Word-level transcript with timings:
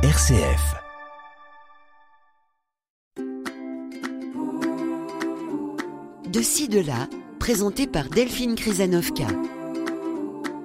RCF. 0.00 0.76
De 6.28 6.40
ci, 6.40 6.68
de 6.68 6.78
là, 6.78 7.08
présenté 7.40 7.88
par 7.88 8.08
Delphine 8.08 8.54
Krizanovka. 8.54 9.26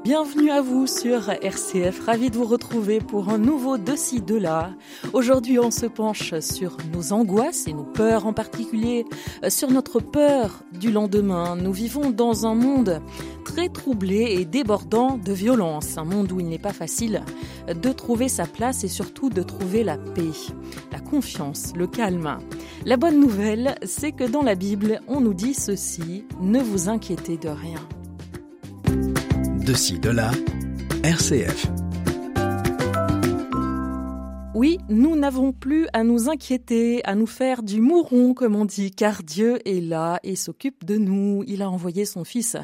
Bienvenue 0.03 0.51
à 0.51 0.61
vous 0.61 0.85
sur 0.85 1.29
RCF, 1.29 2.01
ravi 2.01 2.29
de 2.29 2.35
vous 2.35 2.43
retrouver 2.43 2.99
pour 2.99 3.29
un 3.29 3.37
nouveau 3.37 3.77
De 3.77 3.95
ci, 3.95 4.21
de 4.21 4.35
là. 4.35 4.73
Aujourd'hui, 5.13 5.59
on 5.59 5.71
se 5.71 5.85
penche 5.85 6.37
sur 6.41 6.75
nos 6.91 7.13
angoisses 7.13 7.69
et 7.69 7.73
nos 7.73 7.85
peurs, 7.85 8.25
en 8.25 8.33
particulier 8.33 9.05
euh, 9.45 9.49
sur 9.49 9.71
notre 9.71 10.01
peur 10.01 10.63
du 10.73 10.91
lendemain. 10.91 11.55
Nous 11.55 11.71
vivons 11.71 12.11
dans 12.11 12.45
un 12.45 12.53
monde 12.53 13.01
très 13.45 13.69
troublé 13.69 14.35
et 14.37 14.43
débordant 14.43 15.17
de 15.17 15.31
violence, 15.31 15.97
un 15.97 16.03
monde 16.03 16.33
où 16.33 16.41
il 16.41 16.49
n'est 16.49 16.59
pas 16.59 16.73
facile 16.73 17.23
de 17.69 17.91
trouver 17.93 18.27
sa 18.27 18.45
place 18.45 18.83
et 18.83 18.89
surtout 18.89 19.29
de 19.29 19.41
trouver 19.41 19.85
la 19.85 19.97
paix, 19.97 20.31
la 20.91 20.99
confiance, 20.99 21.71
le 21.77 21.87
calme. 21.87 22.39
La 22.85 22.97
bonne 22.97 23.21
nouvelle, 23.21 23.75
c'est 23.83 24.11
que 24.11 24.25
dans 24.25 24.43
la 24.43 24.55
Bible, 24.55 24.99
on 25.07 25.21
nous 25.21 25.33
dit 25.33 25.53
ceci, 25.53 26.25
ne 26.41 26.59
vous 26.59 26.89
inquiétez 26.89 27.37
de 27.37 27.47
rien. 27.47 27.79
De 29.65 29.73
ci, 29.73 29.97
de 29.97 30.09
là, 30.09 30.31
RCF. 31.03 31.82
Oui, 34.55 34.77
nous 34.87 35.15
n'avons 35.15 35.51
plus 35.51 35.87
à 35.93 36.03
nous 36.03 36.29
inquiéter, 36.29 37.03
à 37.05 37.15
nous 37.15 37.25
faire 37.25 37.63
du 37.63 37.81
mouron, 37.81 38.35
comme 38.35 38.55
on 38.55 38.65
dit, 38.65 38.91
car 38.91 39.23
Dieu 39.23 39.57
est 39.67 39.81
là 39.81 40.19
et 40.21 40.35
s'occupe 40.35 40.85
de 40.85 40.97
nous. 40.97 41.43
Il 41.47 41.63
a 41.63 41.69
envoyé 41.71 42.05
son 42.05 42.23
Fils 42.23 42.55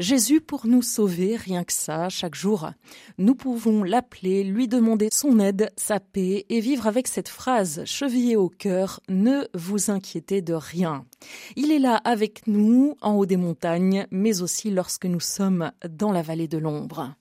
Jésus 0.00 0.40
pour 0.40 0.66
nous 0.66 0.82
sauver, 0.82 1.36
rien 1.36 1.62
que 1.62 1.72
ça, 1.72 2.08
chaque 2.08 2.34
jour. 2.34 2.70
Nous 3.18 3.36
pouvons 3.36 3.84
l'appeler, 3.84 4.42
lui 4.42 4.66
demander 4.66 5.08
son 5.12 5.38
aide, 5.38 5.70
sa 5.76 6.00
paix 6.00 6.46
et 6.48 6.58
vivre 6.58 6.88
avec 6.88 7.06
cette 7.06 7.28
phrase 7.28 7.84
chevillée 7.84 8.34
au 8.34 8.48
cœur, 8.48 8.98
ne 9.08 9.46
vous 9.54 9.92
inquiétez 9.92 10.42
de 10.42 10.54
rien. 10.54 11.04
Il 11.54 11.70
est 11.70 11.78
là 11.78 11.94
avec 12.02 12.48
nous, 12.48 12.96
en 13.02 13.14
haut 13.14 13.26
des 13.26 13.36
montagnes, 13.36 14.08
mais 14.10 14.42
aussi 14.42 14.72
lorsque 14.72 15.06
nous 15.06 15.20
sommes 15.20 15.70
dans 15.88 16.10
la 16.10 16.22
vallée 16.22 16.48
de 16.48 16.58
l'ombre. 16.58 17.14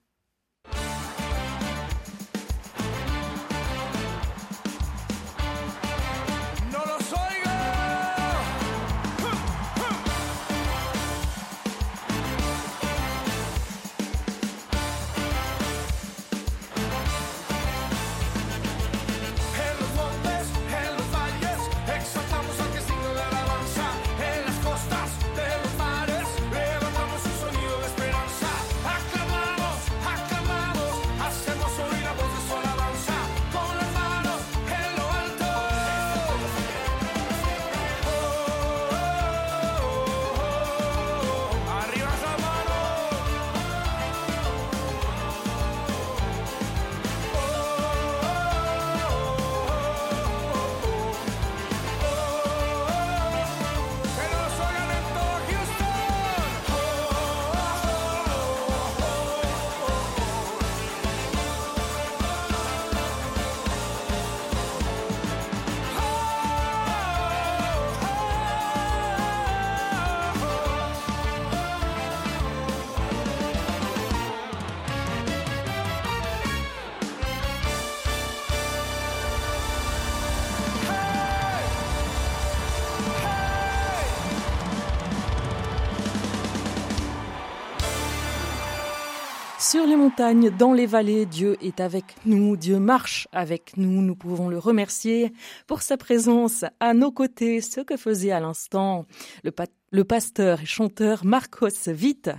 Sur 89.67 89.87
les 89.87 89.95
montagnes, 89.95 90.51
dans 90.51 90.73
les 90.73 90.85
vallées, 90.85 91.25
Dieu 91.25 91.57
est 91.59 91.79
avec 91.79 92.03
nous, 92.25 92.55
Dieu 92.55 92.77
marche 92.77 93.27
avec 93.31 93.77
nous, 93.77 94.03
nous 94.03 94.15
pouvons 94.15 94.47
le 94.47 94.59
remercier 94.59 95.33
pour 95.65 95.81
sa 95.81 95.97
présence 95.97 96.65
à 96.79 96.93
nos 96.93 97.11
côtés, 97.11 97.61
ce 97.61 97.81
que 97.81 97.97
faisait 97.97 98.29
à 98.31 98.39
l'instant 98.39 99.07
le, 99.43 99.51
pa- 99.51 99.65
le 99.91 100.03
pasteur 100.03 100.61
et 100.61 100.65
chanteur 100.67 101.25
Marcos 101.25 101.87
Witt 101.87 102.29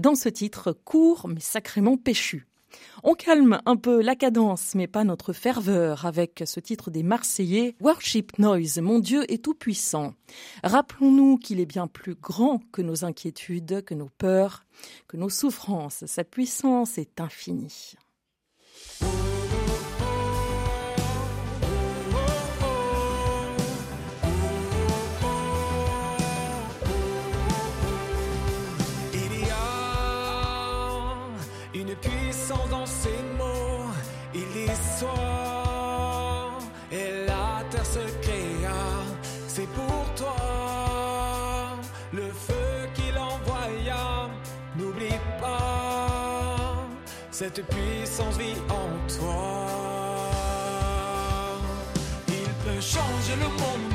dans 0.00 0.16
ce 0.16 0.28
titre 0.28 0.72
court 0.72 1.28
mais 1.28 1.40
sacrément 1.40 1.96
péchu. 1.96 2.48
On 3.02 3.14
calme 3.14 3.60
un 3.66 3.76
peu 3.76 4.00
la 4.00 4.14
cadence, 4.14 4.74
mais 4.74 4.86
pas 4.86 5.04
notre 5.04 5.32
ferveur, 5.32 6.06
avec 6.06 6.42
ce 6.46 6.60
titre 6.60 6.90
des 6.90 7.02
Marseillais, 7.02 7.74
Worship 7.80 8.38
Noise, 8.38 8.78
mon 8.78 8.98
Dieu 8.98 9.30
est 9.32 9.42
tout 9.42 9.54
puissant. 9.54 10.14
Rappelons-nous 10.62 11.38
qu'il 11.38 11.60
est 11.60 11.66
bien 11.66 11.86
plus 11.86 12.14
grand 12.14 12.60
que 12.72 12.82
nos 12.82 13.04
inquiétudes, 13.04 13.84
que 13.84 13.94
nos 13.94 14.10
peurs, 14.18 14.64
que 15.08 15.16
nos 15.16 15.30
souffrances. 15.30 16.04
Sa 16.06 16.24
puissance 16.24 16.98
est 16.98 17.20
infinie. 17.20 17.94
Dans 32.48 32.86
ces 32.86 33.22
mots, 33.38 33.92
et 34.34 34.44
l'histoire 34.54 35.12
et 36.90 37.26
la 37.26 37.62
terre 37.70 37.86
se 37.86 38.00
créa. 38.20 38.82
C'est 39.46 39.68
pour 39.68 40.14
toi 40.16 41.76
le 42.12 42.28
feu 42.32 42.88
qu'il 42.94 43.16
envoya. 43.18 44.28
N'oublie 44.76 45.20
pas, 45.40 46.56
cette 47.30 47.62
puissance 47.66 48.36
vit 48.38 48.56
en 48.70 48.88
toi. 49.18 49.66
Il 52.28 52.48
peut 52.64 52.80
changer 52.80 53.36
le 53.38 53.48
monde, 53.62 53.91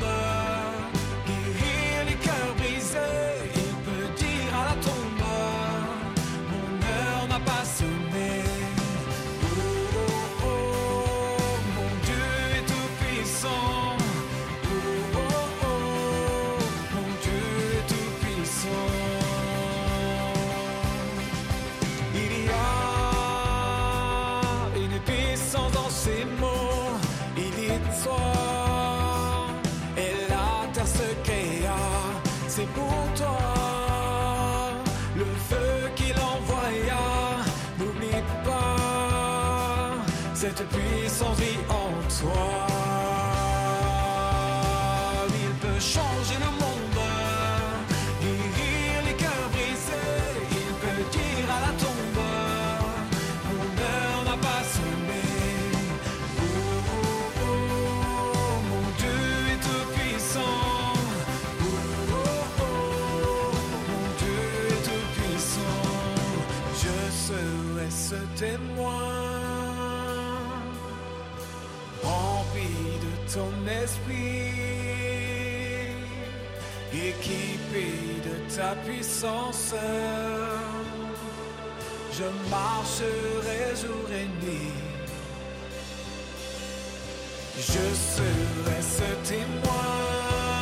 cette 40.58 40.68
puissance 40.70 41.38
vit 41.38 41.60
en 41.68 41.90
toi. 42.18 42.48
Il 45.42 45.52
peut 45.62 45.78
changer 45.78 46.36
le 46.44 46.50
monde, 46.62 47.00
guérir 48.20 48.94
les 49.06 49.14
cœurs 49.22 49.48
brisés. 49.52 50.18
Il 50.50 50.70
peut 50.82 51.04
dire 51.16 51.48
à 51.56 51.60
la 51.66 51.72
tombe, 51.82 52.22
mon 53.48 53.66
heure 53.86 54.20
n'a 54.24 54.36
pas 54.48 54.62
sonné. 54.74 55.26
Oh, 56.38 56.50
oh, 56.50 57.08
oh, 57.44 58.52
mon 58.70 58.86
Dieu 59.00 59.20
est 59.52 59.62
tout 59.68 59.86
puissant. 59.94 60.58
Oh, 61.60 61.76
oh, 62.10 62.26
oh, 62.62 63.52
mon 63.90 64.06
Dieu 64.20 64.42
est 64.72 64.82
tout 64.88 65.06
puissant. 65.16 65.84
Je 66.82 66.96
serai 67.26 67.88
ce 67.90 68.18
témoin. 68.36 69.07
Ton 73.38 73.52
esprit, 73.84 74.50
équipé 76.92 77.88
de 78.28 78.36
ta 78.56 78.70
puissance. 78.84 79.74
Je 82.16 82.26
marcherai 82.50 83.62
jour 83.82 84.06
et 84.20 84.28
nuit. 84.42 84.72
Je 87.56 87.86
serai 88.14 88.78
ce 88.96 89.08
témoin. 89.30 90.57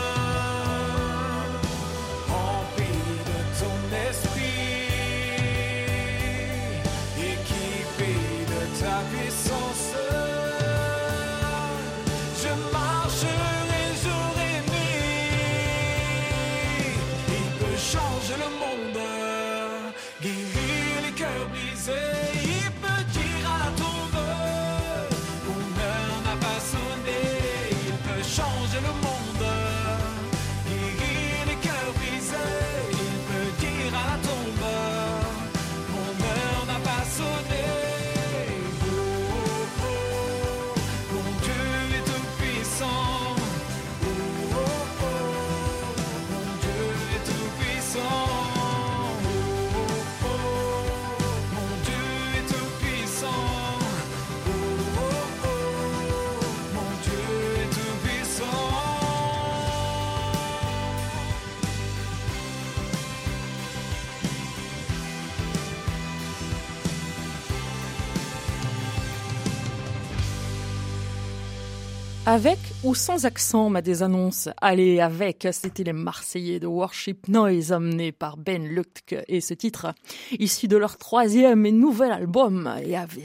Avec 72.36 72.58
ou 72.84 72.94
sans 72.94 73.24
accent, 73.24 73.70
ma 73.70 73.80
désannonce 73.80 74.50
Allez, 74.60 75.00
avec, 75.00 75.48
c'était 75.52 75.84
les 75.84 75.94
Marseillais 75.94 76.60
de 76.60 76.66
Worship 76.66 77.28
Noise 77.28 77.72
emmenés 77.72 78.12
par 78.12 78.36
Ben 78.36 78.68
Luck 78.68 79.14
et 79.26 79.40
ce 79.40 79.54
titre, 79.54 79.94
issu 80.38 80.68
de 80.68 80.76
leur 80.76 80.98
troisième 80.98 81.64
et 81.64 81.72
nouvel 81.72 82.12
album, 82.12 82.70
Yahvé. 82.84 83.24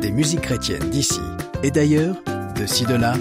Des 0.00 0.12
musiques 0.12 0.42
chrétiennes 0.42 0.88
d'ici 0.90 1.18
et 1.64 1.72
d'ailleurs, 1.72 2.22
de 2.56 2.66
ci 2.66 2.84
de 2.84 2.94
là, 2.94 3.14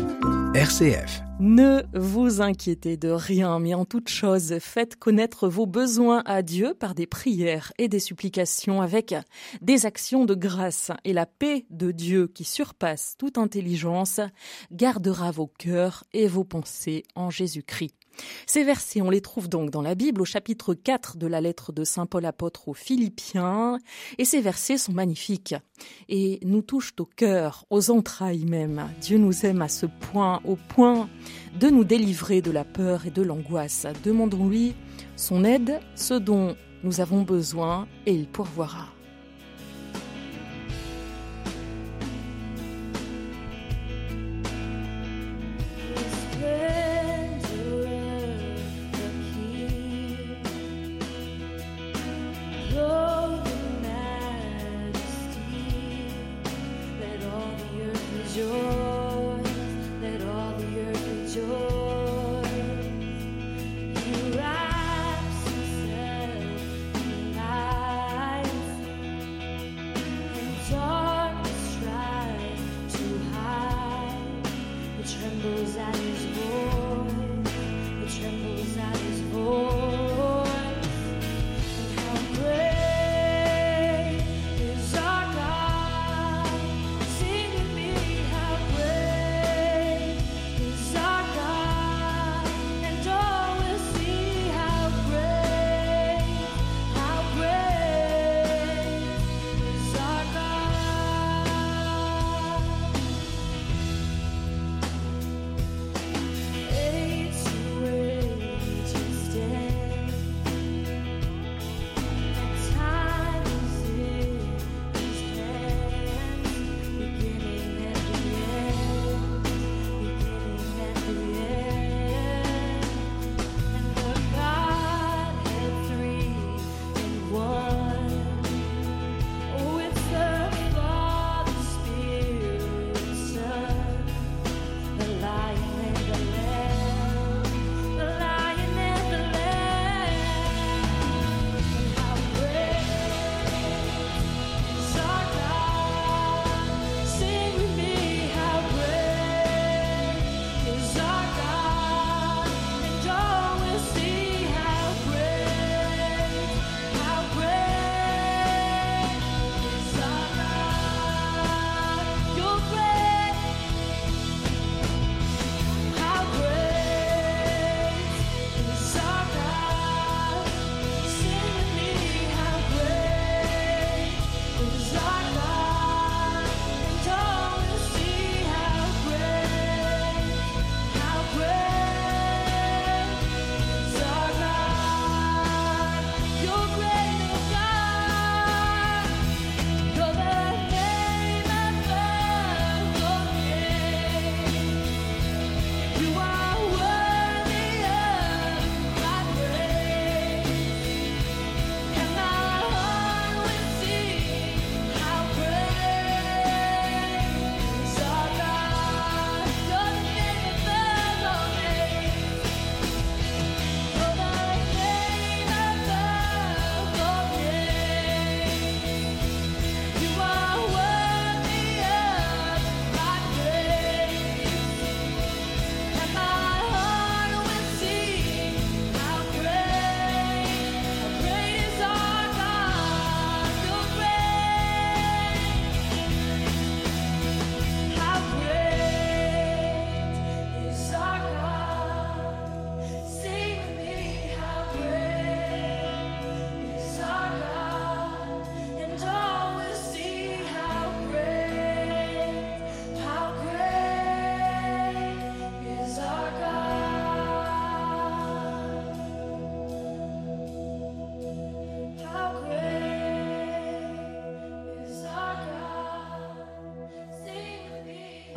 RCF. 0.53 1.24
Ne 1.37 1.83
vous 1.93 2.39
inquiétez 2.41 2.95
de 2.95 3.09
rien, 3.09 3.59
mais 3.59 3.73
en 3.73 3.83
toute 3.83 4.07
chose, 4.07 4.57
faites 4.59 4.95
connaître 4.95 5.49
vos 5.49 5.65
besoins 5.65 6.23
à 6.25 6.41
Dieu 6.41 6.73
par 6.73 6.95
des 6.95 7.07
prières 7.07 7.73
et 7.77 7.89
des 7.89 7.99
supplications 7.99 8.81
avec 8.81 9.13
des 9.61 9.85
actions 9.85 10.23
de 10.23 10.33
grâce. 10.33 10.91
Et 11.03 11.11
la 11.11 11.25
paix 11.25 11.65
de 11.71 11.91
Dieu 11.91 12.27
qui 12.27 12.45
surpasse 12.45 13.15
toute 13.17 13.37
intelligence 13.37 14.21
gardera 14.71 15.31
vos 15.31 15.47
cœurs 15.47 16.05
et 16.13 16.27
vos 16.27 16.45
pensées 16.45 17.03
en 17.15 17.29
Jésus-Christ. 17.29 18.04
Ces 18.45 18.63
versets, 18.63 19.01
on 19.01 19.09
les 19.09 19.21
trouve 19.21 19.49
donc 19.49 19.69
dans 19.69 19.81
la 19.81 19.95
Bible 19.95 20.21
au 20.21 20.25
chapitre 20.25 20.73
4 20.73 21.17
de 21.17 21.27
la 21.27 21.41
lettre 21.41 21.71
de 21.71 21.83
Saint 21.83 22.05
Paul 22.05 22.25
apôtre 22.25 22.67
aux 22.67 22.73
Philippiens. 22.73 23.77
Et 24.17 24.25
ces 24.25 24.41
versets 24.41 24.77
sont 24.77 24.93
magnifiques 24.93 25.55
et 26.09 26.39
nous 26.43 26.61
touchent 26.61 26.93
au 26.99 27.05
cœur, 27.05 27.65
aux 27.69 27.91
entrailles 27.91 28.45
même. 28.45 28.89
Dieu 29.01 29.17
nous 29.17 29.45
aime 29.45 29.61
à 29.61 29.69
ce 29.69 29.85
point, 29.85 30.41
au 30.45 30.55
point 30.55 31.09
de 31.59 31.69
nous 31.69 31.83
délivrer 31.83 32.41
de 32.41 32.51
la 32.51 32.63
peur 32.63 33.05
et 33.05 33.11
de 33.11 33.21
l'angoisse. 33.21 33.85
Demandons-lui 34.03 34.75
son 35.15 35.43
aide, 35.43 35.79
ce 35.95 36.13
dont 36.13 36.55
nous 36.83 37.01
avons 37.01 37.23
besoin, 37.23 37.87
et 38.05 38.13
il 38.13 38.27
pourvoira. 38.27 38.94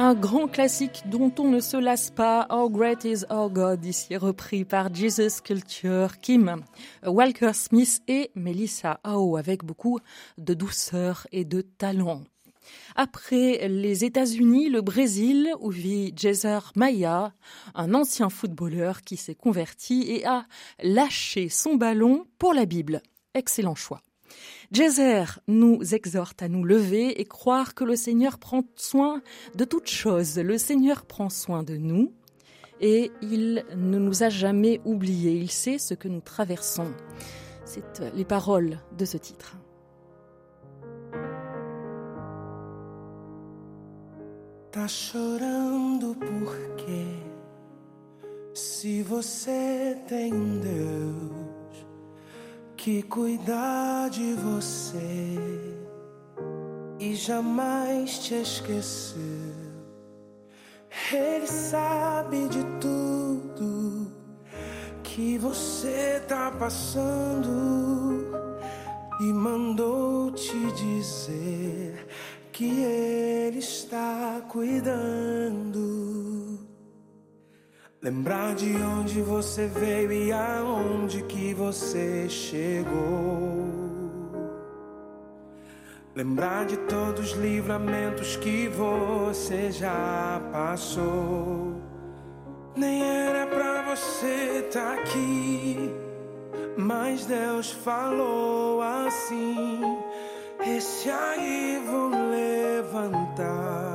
Un 0.00 0.14
grand 0.14 0.46
classique 0.46 1.02
dont 1.06 1.32
on 1.40 1.50
ne 1.50 1.58
se 1.58 1.76
lasse 1.76 2.10
pas, 2.10 2.46
How 2.50 2.70
Great 2.70 3.04
is 3.04 3.24
Our 3.30 3.50
God, 3.50 3.84
ici 3.84 4.16
repris 4.16 4.64
par 4.64 4.94
Jesus 4.94 5.42
Culture, 5.42 6.20
Kim, 6.20 6.62
Walker 7.04 7.52
Smith 7.52 8.00
et 8.06 8.30
Melissa 8.36 9.00
Howe, 9.02 9.36
avec 9.36 9.64
beaucoup 9.64 9.98
de 10.38 10.54
douceur 10.54 11.26
et 11.32 11.44
de 11.44 11.62
talent. 11.62 12.22
Après 12.94 13.66
les 13.66 14.04
États-Unis, 14.04 14.68
le 14.68 14.82
Brésil, 14.82 15.52
où 15.58 15.70
vit 15.70 16.12
Jazer 16.14 16.72
Maya, 16.76 17.32
un 17.74 17.92
ancien 17.92 18.30
footballeur 18.30 19.02
qui 19.02 19.16
s'est 19.16 19.34
converti 19.34 20.04
et 20.08 20.24
a 20.26 20.46
lâché 20.80 21.48
son 21.48 21.74
ballon 21.74 22.24
pour 22.38 22.54
la 22.54 22.66
Bible. 22.66 23.02
Excellent 23.34 23.74
choix. 23.74 24.00
Jézer 24.72 25.24
nous 25.46 25.94
exhorte 25.94 26.42
à 26.42 26.48
nous 26.48 26.64
lever 26.64 27.20
et 27.20 27.24
croire 27.24 27.74
que 27.74 27.84
le 27.84 27.96
Seigneur 27.96 28.38
prend 28.38 28.62
soin 28.76 29.22
de 29.54 29.64
toutes 29.64 29.90
choses. 29.90 30.38
Le 30.38 30.58
Seigneur 30.58 31.04
prend 31.06 31.30
soin 31.30 31.62
de 31.62 31.76
nous 31.76 32.12
et 32.80 33.10
il 33.22 33.64
ne 33.76 33.98
nous 33.98 34.22
a 34.22 34.28
jamais 34.28 34.80
oubliés. 34.84 35.32
Il 35.32 35.50
sait 35.50 35.78
ce 35.78 35.94
que 35.94 36.08
nous 36.08 36.20
traversons. 36.20 36.92
C'est 37.64 38.02
les 38.14 38.24
paroles 38.24 38.78
de 38.96 39.04
ce 39.04 39.16
titre. 39.16 39.56
Tá 44.70 44.86
chorando 44.86 46.14
porque 46.14 47.04
se 48.52 49.02
você 49.02 49.96
tem 50.06 50.30
Deus 50.60 51.57
que 52.78 53.02
cuidar 53.02 54.08
de 54.08 54.34
você 54.34 55.36
e 57.00 57.12
jamais 57.12 58.20
te 58.20 58.34
esqueceu. 58.34 59.18
Ele 61.12 61.46
sabe 61.48 62.48
de 62.48 62.64
tudo 62.80 64.12
que 65.02 65.36
você 65.38 66.22
tá 66.28 66.52
passando 66.52 67.50
e 69.20 69.32
mandou 69.32 70.30
te 70.30 70.72
dizer 70.72 72.06
que 72.52 72.84
Ele 72.84 73.58
está 73.58 74.40
cuidando. 74.48 76.27
Lembrar 78.00 78.54
de 78.54 78.76
onde 78.76 79.20
você 79.20 79.66
veio 79.66 80.12
e 80.12 80.32
aonde 80.32 81.20
que 81.22 81.52
você 81.52 82.28
chegou. 82.28 83.66
Lembrar 86.14 86.64
de 86.66 86.76
todos 86.76 87.32
os 87.32 87.36
livramentos 87.36 88.36
que 88.36 88.68
você 88.68 89.72
já 89.72 90.40
passou. 90.52 91.74
Nem 92.76 93.02
era 93.02 93.48
pra 93.48 93.82
você 93.82 94.64
estar 94.64 94.94
tá 94.94 95.00
aqui, 95.00 95.92
mas 96.76 97.26
Deus 97.26 97.72
falou 97.72 98.80
assim: 98.80 99.80
Esse 100.64 101.10
aí 101.10 101.82
vou 101.84 102.10
levantar. 102.30 103.87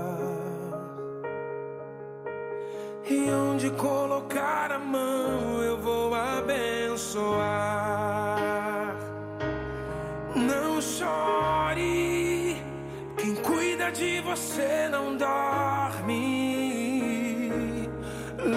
E 3.13 3.29
onde 3.29 3.69
colocar 3.69 4.71
a 4.71 4.79
mão 4.79 5.61
eu 5.61 5.77
vou 5.77 6.15
abençoar. 6.15 7.35
Não 10.35 10.81
chore, 10.81 12.59
quem 13.15 13.35
cuida 13.35 13.91
de 13.91 14.19
você 14.21 14.89
não 14.89 15.15
dorme. 15.15 16.31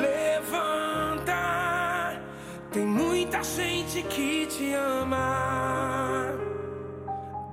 Levanta, 0.02 1.34
tem 2.72 2.86
muita 2.86 3.42
gente 3.42 4.02
que 4.04 4.46
te 4.46 4.72
ama. 4.72 6.32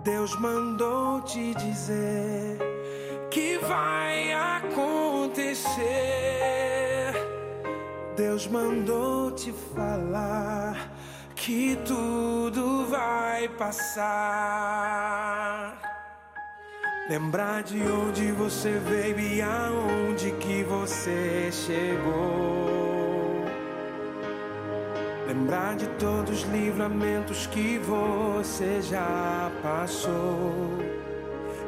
Deus 0.05 0.39
mandou 0.39 1.19
te 1.23 1.53
dizer 1.55 2.57
que 3.29 3.57
vai 3.57 4.31
acontecer. 4.31 6.22
Deus 8.33 8.47
mandou 8.47 9.29
te 9.29 9.53
falar 9.75 10.91
que 11.35 11.77
tudo 11.85 12.87
vai 12.87 13.47
passar. 13.47 14.09
Lembrar 17.07 17.61
de 17.61 17.79
onde 17.83 18.31
você 18.31 18.81
veio 18.89 19.19
e 19.19 19.39
aonde 19.39 20.31
que 20.31 20.63
você 20.63 21.51
chegou. 21.51 23.45
Lembrar 25.27 25.75
de 25.75 25.85
todos 25.99 26.41
os 26.41 26.49
livramentos 26.49 27.45
que 27.45 27.77
você 27.77 28.81
já 28.81 29.51
passou. 29.61 30.79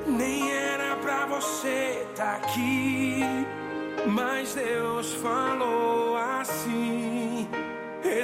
Nem 0.08 0.52
era 0.52 0.96
pra 0.96 1.28
você 1.28 2.08
estar 2.10 2.26
tá 2.26 2.38
aqui 2.38 3.46
mas 4.08 4.54
Deus 4.54 5.14
falou 5.16 5.55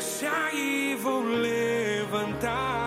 Esse 0.01 0.25
aí 0.25 0.96
vou 1.00 1.22
levantar. 1.22 2.80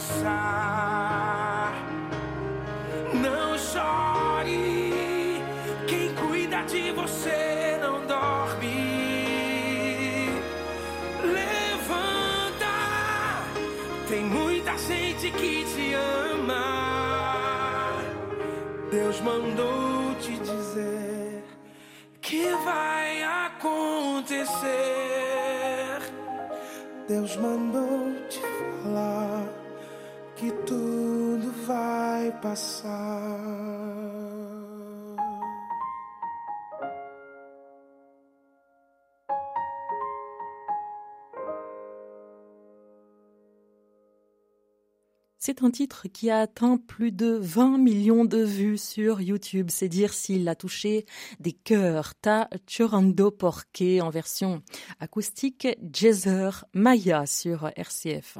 Passar. 0.00 1.74
Não 3.12 3.58
chore, 3.58 5.42
quem 5.86 6.14
cuida 6.14 6.62
de 6.62 6.90
você 6.92 7.78
não 7.82 8.06
dorme. 8.06 9.10
Levanta, 11.22 12.66
tem 14.08 14.24
muita 14.24 14.78
gente 14.78 15.30
que 15.32 15.64
te 15.66 15.92
ama. 16.32 17.98
Deus 18.90 19.20
mandou 19.20 20.14
te 20.14 20.38
dizer 20.38 21.44
que 22.22 22.48
vai 22.64 23.22
acontecer. 23.22 24.70
Deus 27.06 27.36
mandou 27.36 28.09
C'est 30.42 30.48
un 45.62 45.70
titre 45.70 46.08
qui 46.08 46.30
a 46.30 46.40
atteint 46.40 46.78
plus 46.78 47.12
de 47.12 47.38
20 47.38 47.76
millions 47.76 48.24
de 48.24 48.42
vues 48.42 48.78
sur 48.78 49.20
YouTube. 49.20 49.68
C'est 49.70 49.88
dire 49.88 50.14
s'il 50.14 50.48
a 50.48 50.54
touché 50.54 51.04
des 51.40 51.52
cœurs. 51.52 52.14
Ta 52.14 52.48
Chorando 52.66 53.30
Porqué 53.30 54.00
en 54.00 54.08
version 54.08 54.62
acoustique 55.00 55.68
Jazzer 55.92 56.64
Maya 56.72 57.26
sur 57.26 57.70
RCF. 57.76 58.38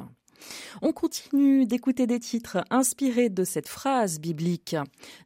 On 0.81 0.93
continue 0.93 1.65
d'écouter 1.65 2.07
des 2.07 2.19
titres 2.19 2.63
inspirés 2.69 3.29
de 3.29 3.43
cette 3.43 3.67
phrase 3.67 4.19
biblique. 4.19 4.75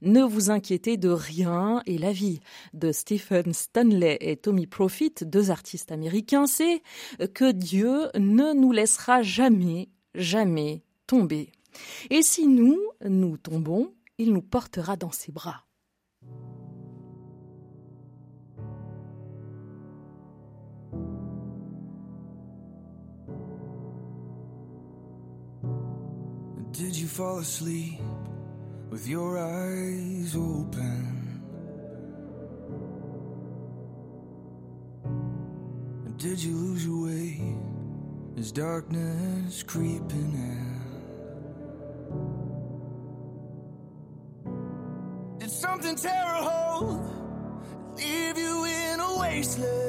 Ne 0.01 0.24
vous 0.24 0.50
inquiétez 0.50 0.98
de 0.98 1.10
rien 1.10 1.81
et 1.86 1.98
la 1.98 2.12
vie 2.12 2.39
de 2.74 2.91
Stephen 2.91 3.53
Stanley 3.53 4.17
et 4.22 4.38
Tommy 4.38 4.67
Profit, 4.67 5.13
deux 5.22 5.51
artistes 5.51 5.91
américains, 5.91 6.48
c'est 6.48 6.81
que 7.34 7.51
Dieu 7.51 8.10
ne 8.17 8.53
nous 8.53 8.72
laissera 8.72 9.22
jamais, 9.24 9.89
jamais 10.13 10.84
tomber. 11.07 11.51
Et 12.10 12.22
si 12.22 12.48
nous, 12.48 12.79
nous 13.03 13.38
tombons, 13.38 13.93
il 14.17 14.34
nous 14.34 14.41
portera 14.41 14.95
dans 14.95 15.12
ses 15.12 15.31
bras. 15.31 15.64
Did 26.77 26.96
you 26.96 27.08
fall 27.08 27.39
asleep 27.39 28.01
with 28.89 29.08
your 29.08 29.38
eyes 29.38 30.36
open? 30.36 31.41
Did 36.17 36.44
you 36.44 36.55
lose 36.55 36.86
your 36.86 37.05
way? 37.05 37.55
as 38.38 38.51
darkness 38.51 39.63
creeping 39.63 40.34
in? 40.34 40.75
Did 45.39 45.51
something 45.51 45.96
tear 45.96 46.12
a 46.12 46.44
hole? 46.44 47.01
Leave 47.96 48.38
you 48.38 48.65
in 48.65 49.00
a 49.00 49.20
wasteland? 49.20 49.85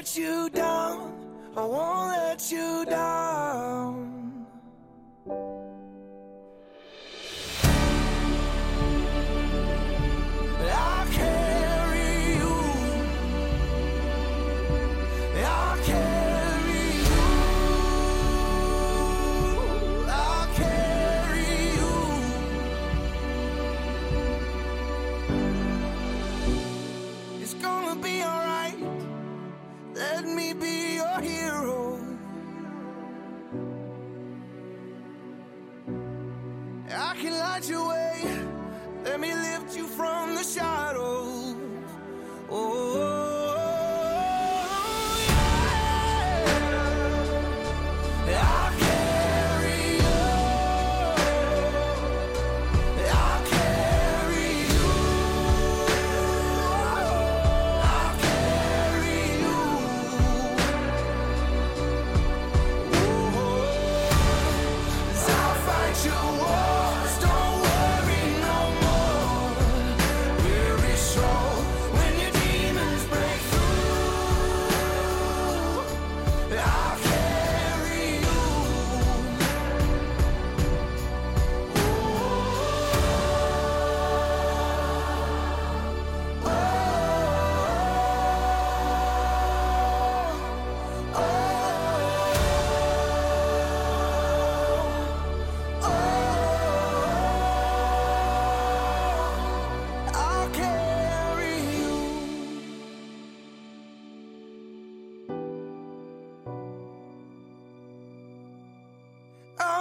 Let 0.00 0.16
you 0.16 0.48
down. 0.48 1.12
I 1.54 1.60
won't 1.60 2.16
let 2.16 2.50
you 2.50 2.86
down. 2.86 3.49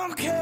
I'll 0.01 0.13
carry 0.13 0.38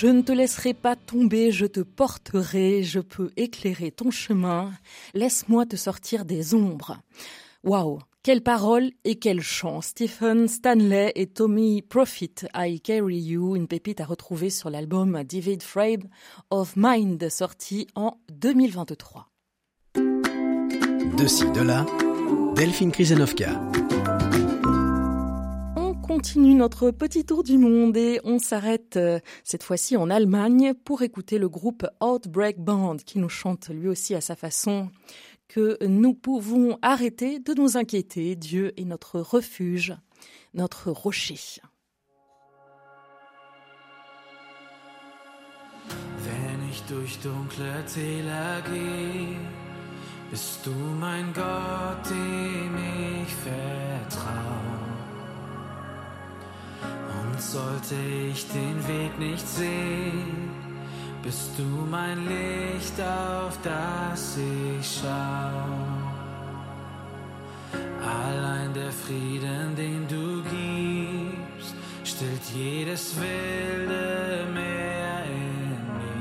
Je 0.00 0.06
ne 0.06 0.22
te 0.22 0.32
laisserai 0.32 0.72
pas 0.72 0.96
tomber, 0.96 1.52
je 1.52 1.66
te 1.66 1.80
porterai, 1.80 2.82
je 2.82 3.00
peux 3.00 3.30
éclairer 3.36 3.90
ton 3.90 4.10
chemin. 4.10 4.72
Laisse-moi 5.12 5.66
te 5.66 5.76
sortir 5.76 6.24
des 6.24 6.54
ombres. 6.54 6.96
Waouh, 7.64 7.98
quelle 8.22 8.40
parole 8.40 8.92
et 9.04 9.16
quel 9.16 9.42
chant. 9.42 9.82
Stephen 9.82 10.48
Stanley 10.48 11.12
et 11.16 11.26
Tommy 11.26 11.82
Profit, 11.82 12.32
I 12.54 12.80
Carry 12.80 13.18
You, 13.18 13.56
une 13.56 13.68
pépite 13.68 14.00
à 14.00 14.06
retrouver 14.06 14.48
sur 14.48 14.70
l'album 14.70 15.22
David 15.22 15.62
Frame 15.62 16.08
of 16.48 16.72
Mind, 16.76 17.28
sorti 17.28 17.86
en 17.94 18.16
2023. 18.32 19.28
De 19.96 21.26
ci, 21.26 21.44
de 21.50 21.60
là, 21.60 21.84
Delphine 22.56 22.90
Krizanovka. 22.90 23.60
On 26.10 26.14
continue 26.14 26.54
notre 26.54 26.90
petit 26.90 27.24
tour 27.24 27.44
du 27.44 27.56
monde 27.56 27.96
et 27.96 28.20
on 28.24 28.40
s'arrête 28.40 28.96
euh, 28.96 29.20
cette 29.44 29.62
fois-ci 29.62 29.96
en 29.96 30.10
Allemagne 30.10 30.74
pour 30.74 31.02
écouter 31.02 31.38
le 31.38 31.48
groupe 31.48 31.86
Outbreak 32.00 32.58
Band 32.58 32.96
qui 32.96 33.20
nous 33.20 33.28
chante 33.28 33.68
lui 33.68 33.86
aussi 33.86 34.16
à 34.16 34.20
sa 34.20 34.34
façon 34.34 34.90
que 35.46 35.78
nous 35.86 36.14
pouvons 36.14 36.80
arrêter 36.82 37.38
de 37.38 37.54
nous 37.54 37.76
inquiéter. 37.76 38.34
Dieu 38.34 38.72
est 38.76 38.84
notre 38.84 39.20
refuge, 39.20 39.94
notre 40.52 40.90
rocher. 40.90 41.60
Sollte 57.40 57.94
ich 58.30 58.46
den 58.48 58.86
Weg 58.86 59.18
nicht 59.18 59.48
sehen, 59.48 60.50
bist 61.22 61.50
du 61.56 61.86
mein 61.90 62.18
Licht, 62.28 63.00
auf 63.00 63.58
das 63.64 64.36
ich 64.36 65.00
schau. 65.00 65.64
Allein 68.06 68.72
der 68.74 68.92
Frieden, 68.92 69.74
den 69.74 70.06
du 70.06 70.42
gibst, 70.42 71.74
stillt 72.04 72.44
jedes 72.54 73.16
wilde 73.18 74.46
Meer 74.52 75.24
in 75.24 75.78
mir. 75.98 76.18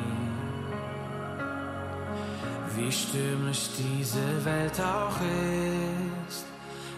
Wie 2.75 2.91
stürmisch 2.91 3.69
diese 3.77 4.45
Welt 4.45 4.79
auch 4.79 5.19
ist, 6.27 6.45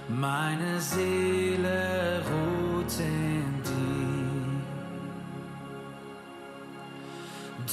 Meine 0.07 0.79
Seele 0.81 2.21
ruht 2.25 2.99
in 2.99 3.40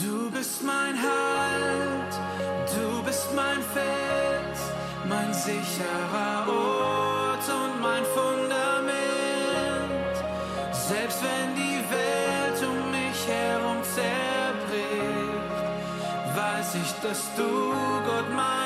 Du 0.01 0.31
bist 0.31 0.63
mein 0.63 0.95
Halt, 0.97 2.15
du 2.73 3.03
bist 3.03 3.35
mein 3.35 3.61
Fels, 3.75 4.61
mein 5.09 5.35
sicherer 5.35 6.47
Ort 6.47 7.43
und 7.49 7.83
mein 7.83 8.05
Fundament. 8.15 8.95
Selbst 10.71 11.21
wenn 11.21 11.57
die 11.57 11.83
Welt 11.91 12.63
um 12.71 12.93
mich 12.93 13.27
herum 13.27 13.83
zerbricht, 13.83 15.57
weiß 16.37 16.77
ich, 16.77 16.93
dass 17.03 17.35
du 17.37 17.73
Gott 18.07 18.31
meine 18.37 18.58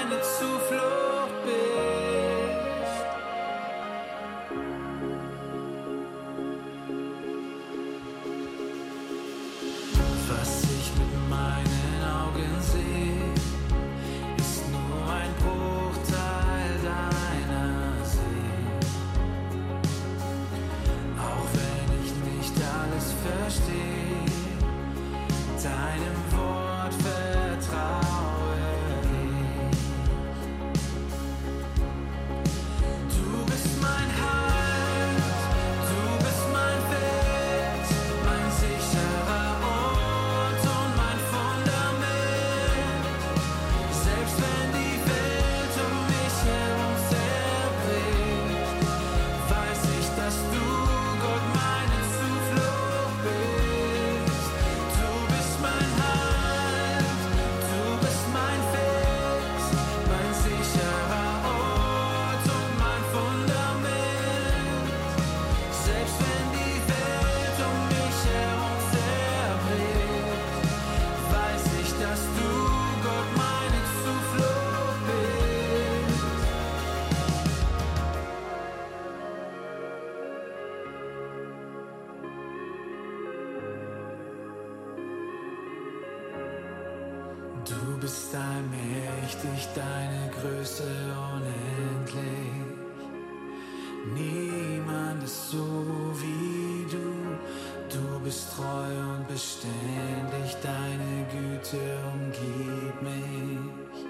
Güte 101.72 101.98
umgibt 102.12 103.02
mich. 103.02 104.04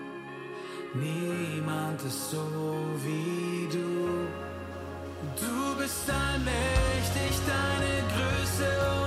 Niemand 0.94 2.02
ist 2.02 2.30
so 2.30 2.44
wie 3.04 3.68
du. 3.70 4.26
Du 5.40 5.80
bist 5.80 6.10
allmächtig, 6.10 7.38
deine 7.46 8.02
Größe 8.14 8.66
unendlich. 8.66 9.01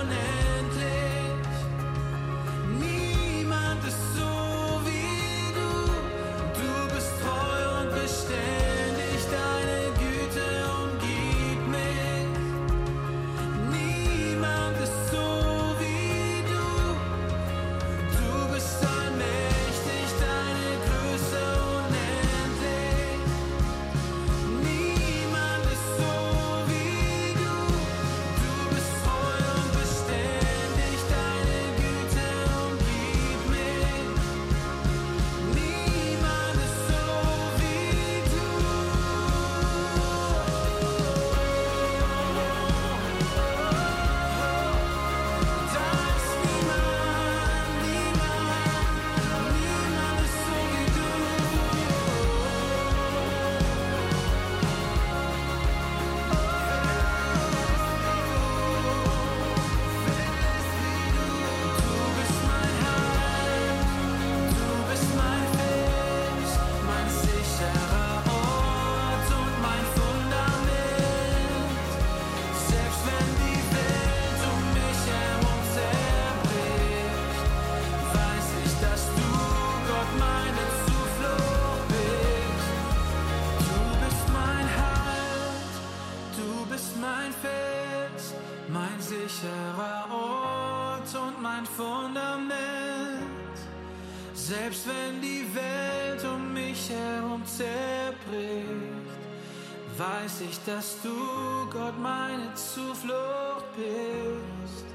Gott 101.72 101.94
meine 102.00 102.54
Zuflucht 102.56 103.66
bist. 103.78 104.86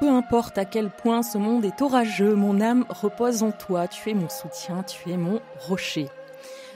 Peu 0.00 0.08
importe 0.08 0.58
à 0.58 0.64
quel 0.64 0.90
point 0.90 1.22
ce 1.22 1.38
monde 1.38 1.64
est 1.64 1.82
orageux, 1.82 2.34
mon 2.34 2.60
âme 2.60 2.86
repose 2.88 3.42
en 3.42 3.50
toi, 3.50 3.88
tu 3.88 4.10
es 4.10 4.14
mon 4.14 4.28
soutien, 4.28 4.84
tu 4.84 5.10
es 5.10 5.16
mon 5.16 5.40
rocher. 5.58 6.08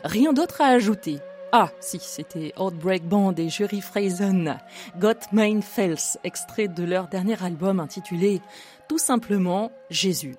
Rien 0.05 0.33
d'autre 0.33 0.61
à 0.61 0.67
ajouter. 0.67 1.21
Ah, 1.53 1.71
si, 1.81 1.99
c'était 2.01 2.53
Outbreak 2.59 3.07
Band 3.07 3.35
et 3.37 3.49
Jury 3.49 3.81
Frazen, 3.81 4.59
Got 4.99 5.21
Main 5.33 5.61
Fels, 5.61 6.19
extrait 6.25 6.67
de 6.67 6.83
leur 6.83 7.09
dernier 7.09 7.43
album 7.43 7.79
intitulé 7.79 8.41
tout 8.89 8.99
simplement 8.99 9.71
Jésus. 9.89 10.35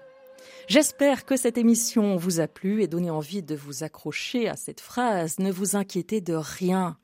J'espère 0.68 1.26
que 1.26 1.36
cette 1.36 1.58
émission 1.58 2.16
vous 2.16 2.40
a 2.40 2.48
plu 2.48 2.82
et 2.82 2.88
donné 2.88 3.10
envie 3.10 3.44
de 3.44 3.54
vous 3.54 3.84
accrocher 3.84 4.48
à 4.48 4.56
cette 4.56 4.80
phrase. 4.80 5.38
Ne 5.40 5.52
vous 5.52 5.76
inquiétez 5.76 6.22
de 6.22 6.34
rien. 6.34 6.98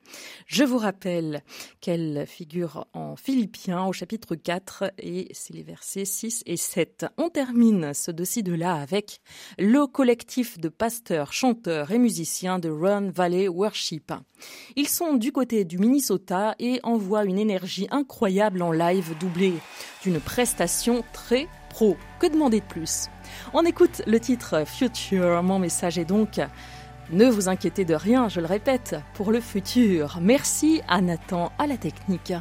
Je 0.46 0.64
vous 0.64 0.78
rappelle 0.78 1.42
qu'elle 1.82 2.24
figure 2.26 2.86
en 2.94 3.16
Philippiens 3.16 3.84
au 3.84 3.92
chapitre 3.92 4.34
4 4.34 4.92
et 4.98 5.28
c'est 5.32 5.52
les 5.52 5.62
versets 5.62 6.06
6 6.06 6.42
et 6.46 6.56
7. 6.56 7.04
On 7.18 7.28
termine 7.28 7.92
ce 7.92 8.10
dossier 8.10 8.42
de 8.42 8.54
là 8.54 8.76
avec 8.76 9.20
le 9.58 9.86
collectif 9.86 10.58
de 10.58 10.70
pasteurs, 10.70 11.34
chanteurs 11.34 11.90
et 11.90 11.98
musiciens 11.98 12.58
de 12.58 12.70
Run 12.70 13.10
Valley 13.10 13.46
Worship. 13.46 14.12
Ils 14.76 14.88
sont 14.88 15.14
du 15.14 15.32
côté 15.32 15.66
du 15.66 15.76
Minnesota 15.76 16.54
et 16.58 16.80
envoient 16.82 17.24
une 17.24 17.38
énergie 17.38 17.88
incroyable 17.90 18.62
en 18.62 18.72
live 18.72 19.14
doublée 19.20 19.58
d'une 20.02 20.18
prestation 20.18 21.04
très 21.12 21.46
pro. 21.68 21.96
Que 22.20 22.26
demander 22.26 22.60
de 22.60 22.66
plus? 22.66 23.08
On 23.52 23.64
écoute 23.64 24.02
le 24.06 24.20
titre 24.20 24.64
Future. 24.66 25.42
Mon 25.42 25.58
message 25.58 25.98
est 25.98 26.04
donc 26.04 26.40
ne 27.12 27.26
vous 27.26 27.48
inquiétez 27.48 27.84
de 27.84 27.94
rien, 27.94 28.28
je 28.28 28.38
le 28.38 28.46
répète, 28.46 28.94
pour 29.14 29.32
le 29.32 29.40
futur. 29.40 30.18
Merci 30.20 30.80
à 30.86 31.00
Nathan, 31.00 31.50
à 31.58 31.66
la 31.66 31.76
technique. 31.76 32.32